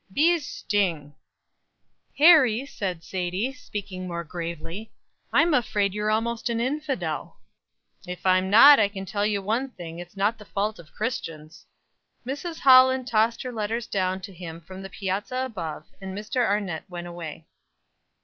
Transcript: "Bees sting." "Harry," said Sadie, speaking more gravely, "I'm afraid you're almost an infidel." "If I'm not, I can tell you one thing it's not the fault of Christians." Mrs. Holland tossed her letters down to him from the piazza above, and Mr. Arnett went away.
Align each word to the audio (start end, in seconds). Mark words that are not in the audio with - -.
"Bees 0.11 0.47
sting." 0.47 1.13
"Harry," 2.17 2.65
said 2.65 3.03
Sadie, 3.03 3.53
speaking 3.53 4.07
more 4.07 4.23
gravely, 4.23 4.91
"I'm 5.31 5.53
afraid 5.53 5.93
you're 5.93 6.09
almost 6.09 6.49
an 6.49 6.59
infidel." 6.59 7.37
"If 8.07 8.25
I'm 8.25 8.49
not, 8.49 8.79
I 8.79 8.87
can 8.87 9.05
tell 9.05 9.27
you 9.27 9.43
one 9.43 9.69
thing 9.69 9.99
it's 9.99 10.17
not 10.17 10.39
the 10.39 10.45
fault 10.45 10.79
of 10.79 10.91
Christians." 10.95 11.67
Mrs. 12.25 12.61
Holland 12.61 13.07
tossed 13.07 13.43
her 13.43 13.51
letters 13.51 13.85
down 13.85 14.21
to 14.21 14.33
him 14.33 14.59
from 14.61 14.81
the 14.81 14.89
piazza 14.89 15.45
above, 15.45 15.85
and 16.01 16.17
Mr. 16.17 16.37
Arnett 16.37 16.89
went 16.89 17.05
away. 17.05 17.45